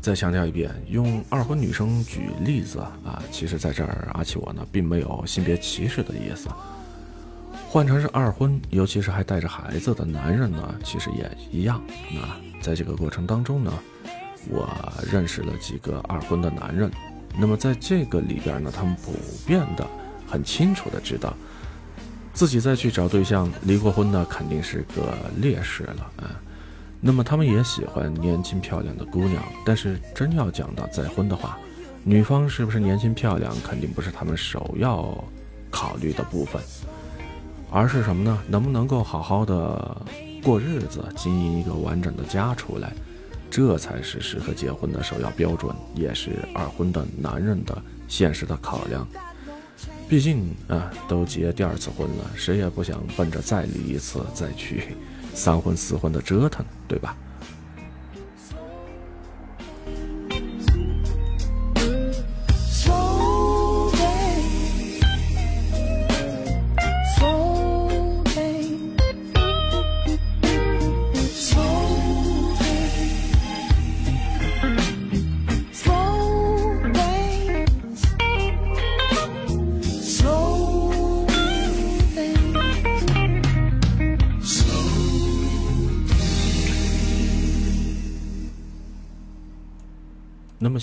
[0.00, 6.48] 再强调一遍，用二婚女生举例子啊，其实在这儿阿奇我呢并没有性别歧视的意思。
[7.68, 11.80] 换成是二婚，尤其是还带着孩子的男人呢，其实也一样。
[12.12, 12.20] 那
[12.60, 13.72] 在这个过程当中呢，
[14.48, 14.68] 我
[15.10, 16.90] 认识了几个二婚的男人，
[17.38, 19.12] 那么在这个里边呢，他们普
[19.46, 19.86] 遍的
[20.26, 21.34] 很清楚的知道，
[22.32, 26.40] 自己再去找对象，离过婚的肯定是个劣势了啊。
[27.00, 31.58] 那么他们也喜欢年轻漂亮的姑娘，但是真要讲到再婚的话，
[32.04, 35.22] 女方是不是年轻漂亮，肯定不是他们首要
[35.70, 36.60] 考虑的部分，
[37.70, 38.38] 而是什么呢？
[38.48, 39.96] 能不能够好好的
[40.42, 42.92] 过日子，经营一个完整的家出来，
[43.50, 47.76] 这才是适合结婚的首要标准，也是二婚的男人的
[48.06, 49.06] 现实的考量。
[50.08, 54.96] 毕竟啊，都结第二次婚了，谁也不想奔着再离一次再去
[55.34, 57.16] 三婚四婚的折腾，对吧？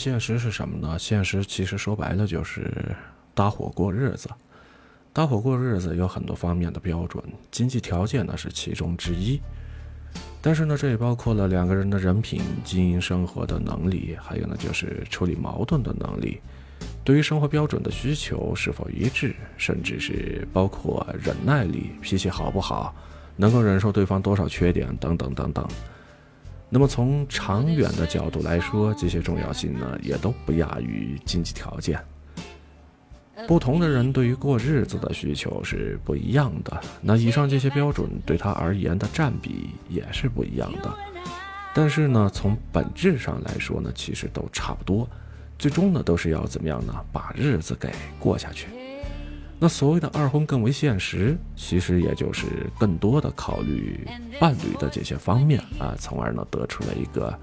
[0.08, 0.98] 现实是什么呢？
[0.98, 2.72] 现实其实说白了就是
[3.36, 4.30] 搭伙过日子。
[5.12, 9.38] 搭伙过日子有很多方面的标准，经济条件呢是其中之一。
[10.42, 16.40] 但是呢，这也包括了两个人的人品、经营生活的能力，还有呢就是处理矛盾的能力，
[17.04, 22.96] 对于生活标准的需求是否一致，甚至是包括忍耐力、脾气好不好，
[23.36, 25.68] 能够忍受对方多少缺点等等等等。
[26.70, 31.98] 那么从长远的角度来说，这些重要性呢，也都不亚于经济条件。
[33.48, 40.94] 不同的人对于过日子的需求是不一样的，那以上这些标准对他而言的占比也是不一样的。
[41.74, 45.08] 但是呢，从本质上来说呢，其实都差不多，
[45.60, 46.94] 最终呢都是要怎么样呢？
[47.14, 47.90] 把日子给
[48.20, 48.68] 过下去。
[49.60, 52.46] 那所谓的二婚更为现实，其实也就是
[52.78, 54.08] 更多的考虑
[54.40, 57.38] 伴侣的这些方面啊，从而呢得出了一个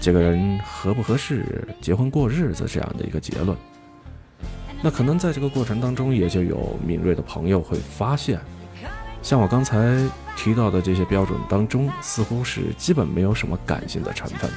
[0.00, 3.56] 这个人合不合适结婚过日子这样的一个结论。
[4.82, 8.40] 那可能在这个过程当中，也就有敏锐的朋友会发现，
[9.22, 9.96] 像我刚才
[10.36, 14.50] 提到的这些标准当中，似乎是基本没有什么感性的成分，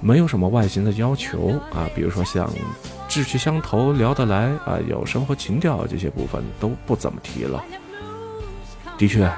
[0.00, 2.50] 没有什么外形的要求啊，比如说像
[3.10, 7.60] 志趣相投、聊得来啊，有生活情调这些部分都不怎么提了。
[8.96, 9.28] 的确，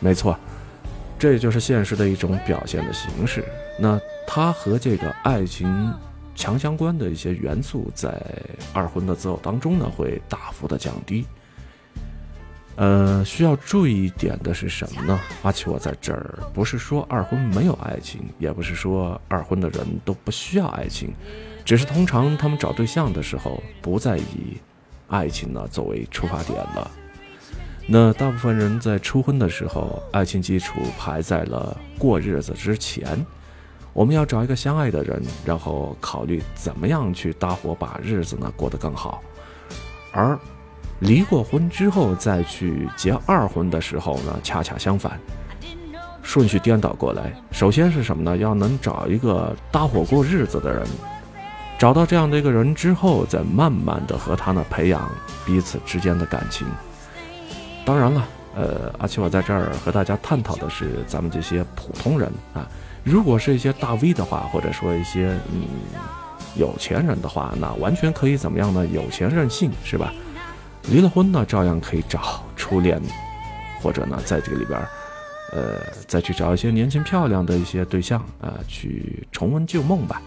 [0.00, 0.38] 没错，
[1.18, 3.42] 这就是现实的一种表现的形式。
[3.80, 5.90] 那它和这个爱情
[6.34, 8.22] 强相关的一些元素，在
[8.74, 11.24] 二婚的择偶当中呢，会大幅的降低。
[12.76, 15.18] 呃，需要注意一点的是什么呢？
[15.42, 21.14] 阿奇，我在这儿不是说二婚没有爱情，也不是说二婚的人都不需要爱情，
[21.64, 24.58] 只是通常他们找对象的时候不再以
[25.08, 26.90] 爱情呢作为出发点了。
[27.86, 33.24] 那大部分人在初婚的时候，爱情基础排在了过日子之前。
[33.92, 39.22] 我们要找一个相爱的人，然后考虑怎么样去搭伙把日子呢过得更好。
[40.12, 40.38] 而
[41.00, 45.20] 离过婚之后再去结二婚的时候呢，恰恰相反，
[46.22, 47.34] 顺序颠倒过来。
[47.50, 48.36] 首先是什么呢？
[48.36, 50.86] 要能找一个搭伙过日子的人，
[51.82, 55.10] 找到这样的一个人之后，再慢慢的和他呢培养
[55.44, 56.64] 彼此之间的感情。
[57.84, 58.24] 当然了，
[58.54, 62.68] 呃，阿七我在这儿和大家探讨的是咱们这些普通人啊。
[63.02, 65.64] 如果是一些大 V 的话，或者说一些嗯
[66.54, 68.86] 有钱人的话，那完全可以怎么样呢？
[68.86, 70.14] 有钱任性是吧？
[70.84, 73.02] 离了婚呢，照样可以找初恋，
[73.82, 74.80] 或者呢，在这个里边，
[75.50, 80.22] 呃，再去找一些年轻漂亮的一些对象啊、去重温旧梦吧。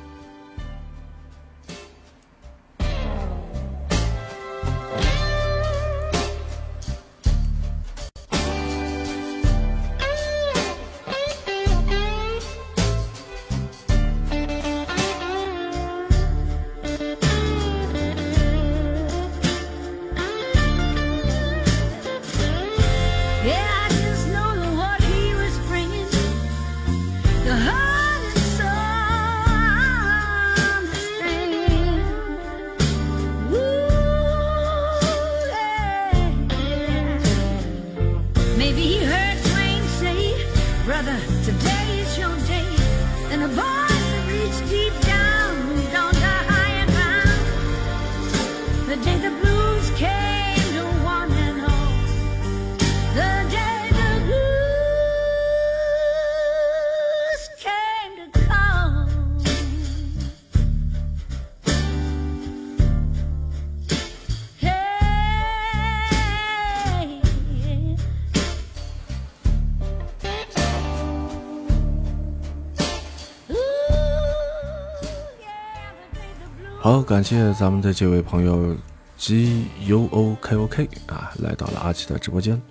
[76.85, 78.77] 好，感谢咱们的这位朋友
[79.17, 82.61] G U O K O K 啊，来到了阿奇的直播间，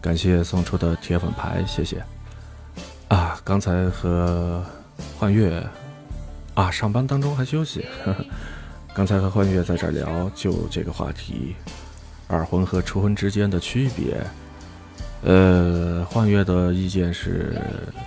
[0.00, 2.00] 感谢送出的铁粉牌，谢谢。
[3.08, 4.64] 啊，刚才和
[5.18, 5.60] 幻月
[6.54, 7.84] 啊，上班当中还休息。
[8.04, 8.24] 呵 呵
[8.94, 11.56] 刚才和幻月在这儿聊就这个话题，
[12.28, 14.24] 二婚和初婚之间的区别。
[15.22, 17.60] 呃，幻月的意见是，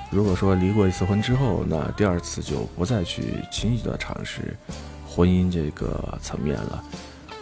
[0.10, 4.56] 如果说离过一次婚之后，那第二次就不再去轻易的尝试
[5.14, 6.84] 婚姻这个层面了，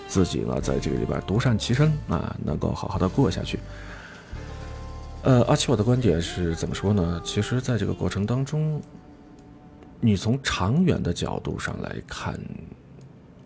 [0.08, 3.60] 自己呢在这个里边独善其身啊，能够好好的过下去。
[5.24, 7.22] 呃，阿奇我的观点是怎么说呢？
[7.24, 8.82] 其实，在这个过程当中，
[10.00, 12.38] 你从长远的角度上来看，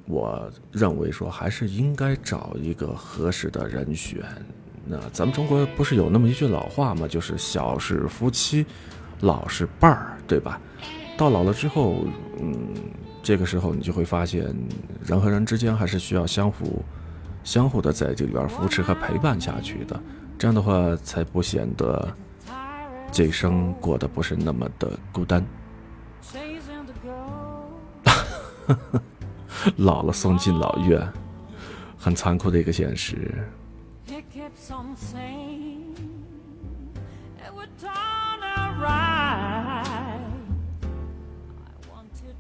[0.08, 4.24] 我认为说还是应该找一个合适的人选。
[4.86, 7.08] 那咱们中国不是有那么一句老话吗？
[7.08, 8.66] 就是小是夫妻，
[9.20, 10.60] 老是伴儿，对吧？
[11.18, 12.06] 到老了之后，
[12.40, 12.74] 嗯，
[13.26, 14.56] 这个时候你就会发现，
[15.04, 16.86] 人和人之间还是需要相互、
[17.44, 20.00] 相互的在这里边扶持和陪伴下去的。
[20.38, 22.08] 这样的话，才不显得
[23.12, 25.44] 这一生过得不是那么的孤单。
[29.78, 31.12] 老了送进老院，
[31.98, 33.44] 很残酷的一个现实。
[34.08, 34.22] He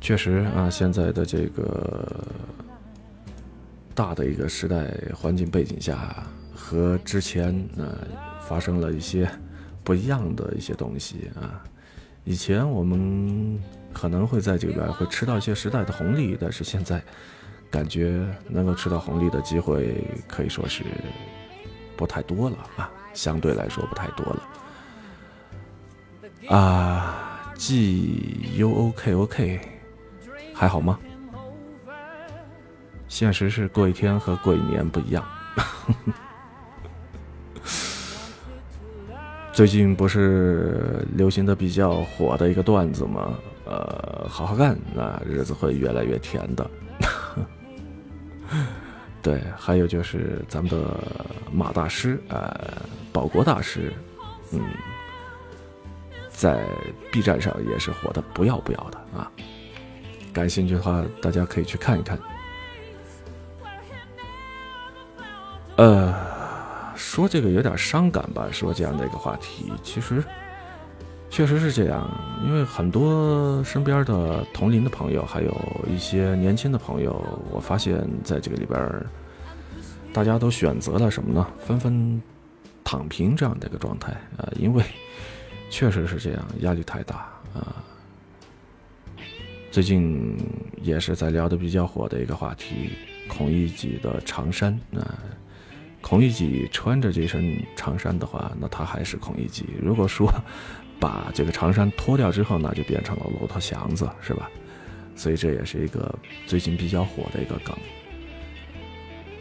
[0.06, 2.24] 确实啊，现在的这个
[3.96, 7.98] 大的一个时代环境背景下，和之前呃
[8.48, 9.28] 发生了一些
[9.84, 11.60] 不一样的一些东西啊。
[12.24, 13.60] 以前我们
[13.94, 17.02] 可能会在这边会吃到一些时代的红利，但是现在
[17.72, 20.84] 感觉能够吃到红利的机会可以说是
[21.98, 26.56] 不太多了啊，相对来说不太多了。
[26.56, 29.60] 啊，G U O K O K，
[30.56, 30.98] 还好吗？
[33.10, 35.24] 现实是过一天和过一年不一样。
[39.54, 43.38] 最近不是流行的比较火的一个段子吗？
[43.66, 46.70] 呃，好好干，那日子会越来越甜的。
[49.22, 51.00] 对，还有就是咱们的
[51.52, 52.54] 马大师，呃，
[53.12, 53.92] 保国大师，
[54.52, 54.62] 嗯，
[56.30, 56.64] 在
[57.12, 59.32] B 站上也是火的不要不要的啊。
[60.36, 62.20] 感兴趣的话，大家可以去看一看。
[65.78, 66.14] 呃，
[66.94, 70.22] 说这个有点伤感吧，说这样的一个话题，其实
[71.30, 72.06] 确实是这样，
[72.46, 77.16] 因为很多身边的同龄的朋友，还有一些年轻的朋友，
[77.50, 79.06] 我发现在这个里边，
[80.12, 81.48] 大家都选择了什么呢？
[81.66, 82.22] 纷纷
[82.84, 84.84] 躺平这样的一个状态啊、因为
[85.70, 87.84] 确实是这样，压力太大啊。
[89.76, 90.38] 最近
[90.82, 92.92] 也是在聊的比较火的一个话题，
[93.28, 95.20] 孔乙己的长衫啊。
[96.00, 100.34] 孔乙己穿着这身长衫的话，那他还是孔乙己；如果说
[100.98, 104.50] 把这个长衫脱掉之后，那就变成了骆驼祥子，是吧？
[105.14, 106.18] 所以这也是一个
[106.48, 107.76] 最近比较火的一个梗，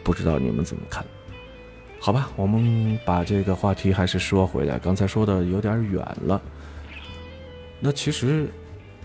[0.03, 1.05] 不知道你们怎么看？
[1.97, 6.41] 好吧，我们把这个话题还是说回来，刚才说的有点远了。
[7.79, 8.49] 那其实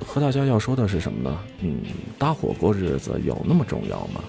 [0.07, 1.39] 和大家要说的是什么呢？
[1.61, 1.81] 嗯，
[2.19, 4.21] 搭伙过日子有那么重要吗？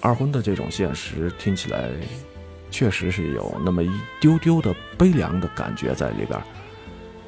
[0.00, 1.90] 二婚的这种现实听起来
[2.70, 6.42] 确实是有那么一丢丢的悲凉的感觉在里边儿。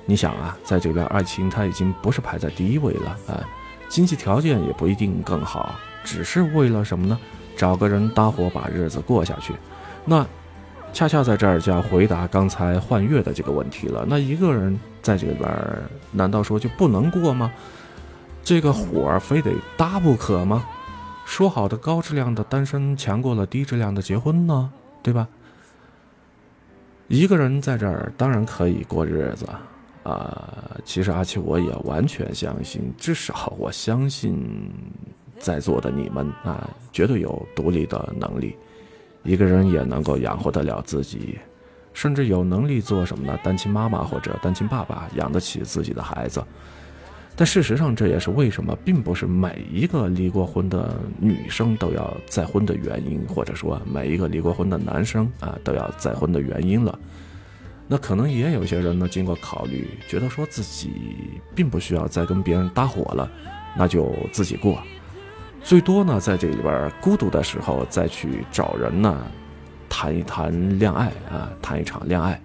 [0.06, 3.46] 你想啊，在这边爱情它已经不是排在第一位了啊，
[3.88, 5.74] 经济条件也不一定更好，
[6.04, 7.18] 只是为了什么呢？
[7.56, 9.52] 找个人搭伙把日子过下去。
[10.04, 10.26] 那
[10.92, 14.04] 恰恰在这儿就要回答刚才幻月的这个问题了。
[14.08, 17.52] 那一个人在这里边儿，难道说就不能过吗？
[18.50, 20.66] 这个火儿非得搭不可吗？
[21.24, 24.72] 说好的高质量的单身强过了低质量的结婚呢，
[25.04, 25.28] 对吧？
[27.06, 29.46] 一个人在这儿当然可以过日子，
[30.02, 34.68] 啊、其实阿七我也完全相信，至少我相信
[35.38, 38.56] 在座的你们啊，绝对有独立的能力，
[39.22, 41.38] 一个人也能够养活得了自己，
[41.94, 43.38] 甚至有能力做什么呢？
[43.44, 46.42] 单亲妈妈或者单亲爸爸，养得起自己的孩子。
[47.36, 56.98] 但事实上，这也是为什么并不是每一个离过婚的女生都要再婚的原因，或者说每一个离过婚的男生啊都要再婚的原因了。
[57.88, 60.90] 那可能也有些人呢，经过考虑，觉得说自己
[61.54, 63.30] 并不需要再跟别人搭伙了，
[63.76, 64.80] 那就自己过。
[65.62, 69.26] 最多呢，在这里边孤独的时候再去找人呢，
[69.88, 72.40] 谈一谈恋爱啊，谈一场恋爱。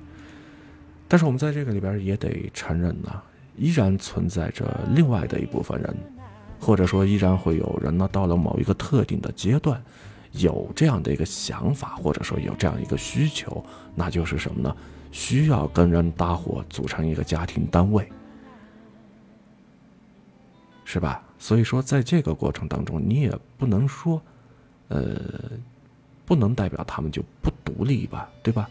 [1.08, 3.22] 但是我们在这个里边也得承认呢，
[3.58, 5.96] 依然存在着另外的一部分人，
[6.60, 9.82] 或者说依然会有人呢，到了某一个特定的阶段，
[10.32, 13.64] 有这样的一个想法，或者说有这样一个需求，
[13.96, 14.76] 那就是什么呢？
[15.12, 18.06] 需要跟人搭伙组成一个家庭单位，
[20.84, 21.24] 是吧？
[21.40, 24.22] 所以说，在这个过程当中，你也不能说，
[24.90, 25.16] 呃，
[26.26, 28.70] 不能代表他们就不独立吧，对吧？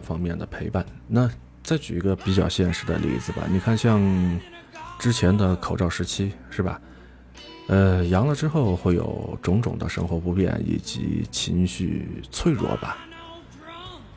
[0.00, 0.84] 方面的陪伴。
[1.06, 1.30] 那
[1.62, 4.00] 再举一个比较现实的例子吧，你看像
[4.98, 6.80] 之前的口罩时期，是吧？
[7.68, 12.96] 呃，阳了之后会有种种的生活不便以及情绪脆弱吧。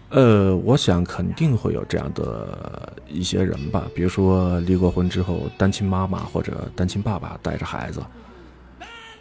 [0.07, 8.01] 呃，我想肯定会有这样的一些人吧，比如说离过婚之后，单亲妈妈或者单亲爸爸带着孩子，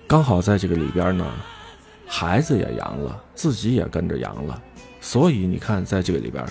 [0.07, 1.27] 刚好在这个里边呢，
[2.07, 4.63] 孩子也阳了，自己也跟着阳了。
[5.01, 6.44] 所以你看，在这个里边，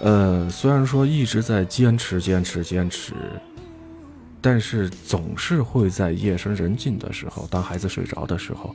[0.00, 3.14] 呃，虽然说一直在坚持、坚持、坚持，
[4.40, 8.74] 但是总是会在夜深人静的时候，当孩子睡着的时候，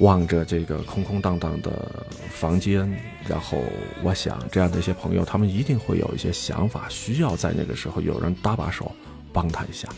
[0.00, 2.88] 望着这个空空荡荡的房间，
[3.26, 3.62] 然后
[4.02, 8.92] 我想，这样的一些朋友，他们一定会有一些想法，需要在那个时候有人搭把手，
[9.32, 9.88] 帮他一下。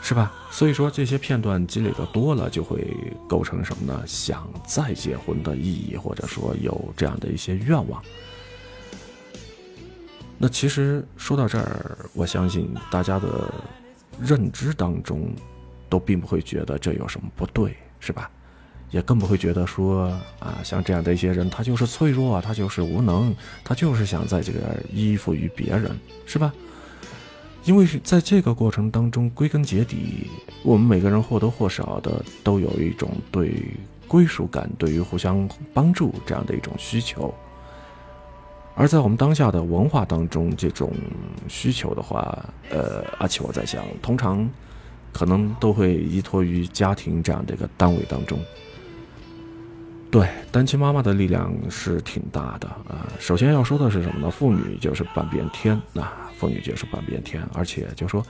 [0.00, 0.32] 是吧？
[0.50, 2.96] 所以说这些片段积累的多了，就会
[3.28, 4.02] 构成什么呢？
[4.06, 8.02] 想再结婚的意义，或者说有这样的一些愿望。
[10.38, 13.52] 那其实说到这儿，我相信大家的
[14.20, 15.30] 认知当中，
[15.88, 18.30] 都并不会觉得这有什么不对，是吧？
[18.90, 20.06] 也更不会觉得说
[20.38, 25.94] 啊，像这样的一些人，他就是脆弱，他就是无能，他就是想在这个依附于别人，
[26.24, 26.54] 是吧？
[27.68, 30.26] 因为是在这个过程当中，归根结底，
[30.62, 33.62] 我们每个人或多或少的都有一种对
[34.06, 37.32] 归属感、对于互相帮助这样的一种需求。
[38.74, 40.90] 而在我们当下的文化当中，这种
[41.46, 44.48] 需求的话，呃，而且我在想，通常
[45.12, 48.38] 可能都会依托于家庭这样的一个单位当中。
[50.10, 54.30] 对，单亲妈妈的力量是挺大的啊、首先要说的是什么呢？
[54.30, 58.24] 妇女就是半边天，那、妇女就是半边天，而且就说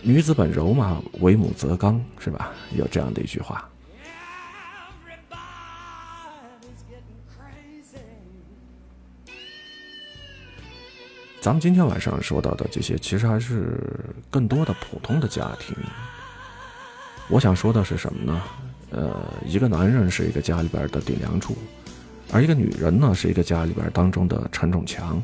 [0.00, 2.52] 女子本柔嘛，为母则刚，是吧？
[2.76, 3.68] 有这样的一句话。
[11.40, 13.78] 咱们今天晚上说到的这些，其实还是
[14.30, 15.76] 更多的普通的家庭。
[17.28, 18.42] 我想说的是什么呢？
[18.90, 21.56] 呃，一个男人是一个家里边的顶梁柱，
[22.32, 25.20] 而一个女人呢是一个家里边当中的承重墙。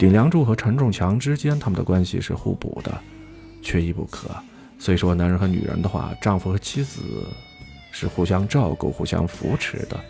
[0.00, 2.98] 顶梁柱和承重墙之间，他们的关系是互补的，
[3.60, 4.30] 缺一不可。
[4.78, 7.02] 所以说，男人和女人的话，丈夫和妻子
[7.92, 10.00] 是互相照顾、互相扶持的。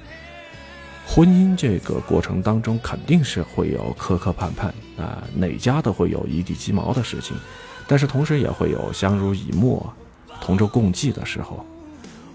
[1.04, 4.66] 婚姻这个过程当中，肯定是会有磕磕绊绊
[5.02, 7.36] 啊，哪家都会有一地鸡毛的事情，
[7.88, 9.92] 但是同时也会有相濡以沫、
[10.40, 11.66] 同舟共济的时候。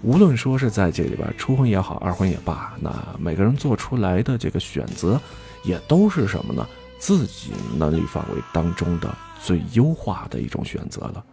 [0.01, 5.17] 无论说是在这里边初婚也好，二婚也罢，那每个人做出来的这个选择，
[5.63, 6.67] 也都是什么呢？
[7.05, 11.23] 自己能力范围当中的最优化的一种选择了。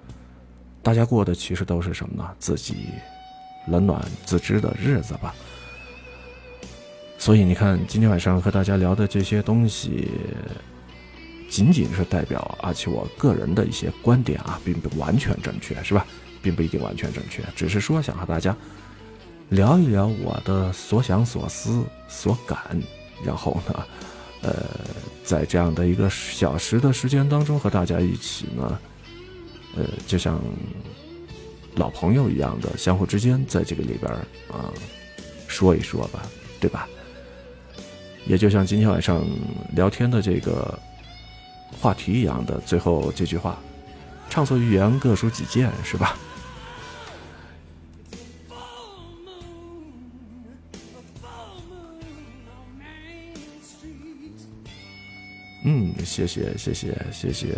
[0.83, 2.31] 大家过的其实都是什么呢？
[2.39, 2.89] 自己
[3.69, 5.35] 冷暖自知的日子吧。
[7.17, 10.11] 所以你看，今天晚上和大家聊的这些东西，
[11.49, 16.05] 仅仅是代表阿奇我个人的一些观点啊，并不完全正确，是吧？
[16.43, 18.55] 并不一定完全正确，只是说想和大家
[19.49, 22.79] 聊一聊我的所想所思所感，
[23.25, 23.87] 然后呢，
[24.43, 24.67] 呃，
[25.25, 28.79] 在这样的一个小时的时间当中，和大家一起呢，
[29.77, 30.41] 呃，就像
[31.77, 34.13] 老朋友一样的相互之间，在这个里边
[34.51, 34.69] 啊，
[35.47, 36.23] 说一说吧，
[36.61, 36.89] 对吧？
[38.27, 39.25] 也就像今天晚上
[39.75, 40.79] 聊天的这个
[41.81, 43.59] 话题一样的，最后这句话，
[44.29, 46.17] 畅所欲言，各抒己见，是吧？
[55.65, 57.49] 嗯，谢谢，谢谢，谢谢。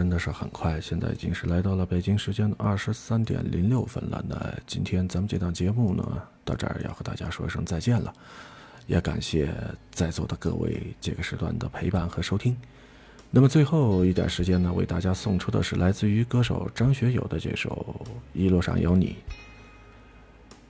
[0.00, 4.24] 真的是很快，现在已经是来到了北京时间的二十三点零六分了。
[4.26, 8.10] 那今天咱们这档节目呢，到这儿要和大家说一声再见了，
[8.86, 9.52] 也感谢
[9.90, 12.56] 在座的各位这个时段的陪伴和收听。
[13.30, 17.94] 那么最后一点时间呢，为大家送出的是来自于歌手张学友的这首
[18.32, 19.18] 《一路上有你》，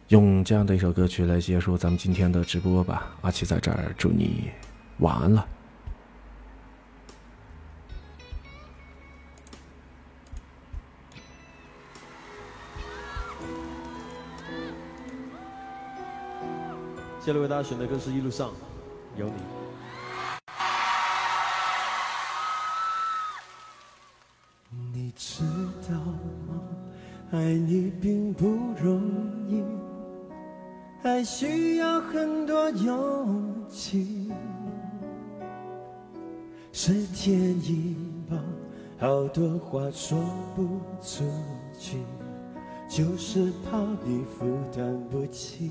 [0.08, 3.14] 用这样的一首歌曲来结束咱们今天的直播吧。
[3.20, 4.50] 阿奇在这儿祝你
[4.98, 5.46] 晚安了。
[17.30, 18.50] 接下来为大家选的歌是《一路上
[19.14, 19.32] 有你》。
[24.92, 25.44] 你知
[25.88, 25.96] 道
[26.48, 26.60] 吗？
[27.30, 28.48] 爱你并不
[28.82, 29.00] 容
[29.46, 29.62] 易，
[31.04, 34.32] 还需要很多勇气。
[36.72, 37.94] 是天意
[38.28, 38.36] 吧，
[38.98, 40.18] 好多话说
[40.56, 41.22] 不出
[41.78, 41.98] 去，
[42.88, 45.70] 就是怕你负担不起。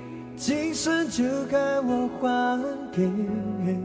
[0.43, 2.59] 今生就该我还
[2.91, 3.79] 给你。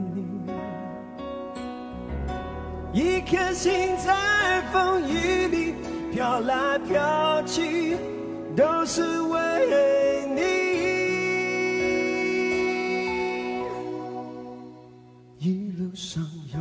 [2.94, 5.74] 一颗心在风雨里
[6.14, 7.98] 飘来飘去，
[8.57, 10.40] 都是为你。
[15.38, 16.59] 一路上有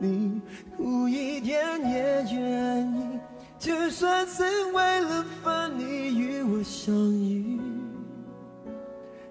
[0.00, 0.40] 你，
[0.76, 1.56] 苦一点
[1.88, 3.20] 也愿意，
[3.60, 4.42] 就算是
[4.72, 7.60] 为了分离与我相遇，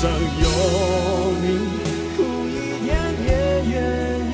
[0.00, 0.16] 上有
[1.42, 1.44] 你，
[2.16, 2.88] 苦一点
[3.22, 3.28] 也
[3.70, 3.76] 愿
[4.30, 4.32] 意，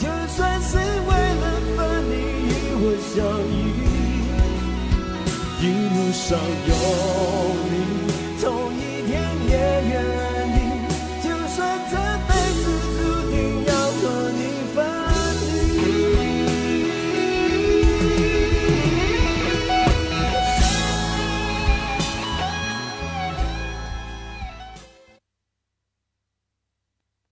[0.00, 1.42] 就算是为了
[1.76, 1.78] 分
[2.10, 2.12] 离
[2.48, 2.50] 与
[2.82, 3.14] 我相
[3.46, 3.54] 依。
[5.60, 6.26] 一路上
[6.66, 6.72] 有，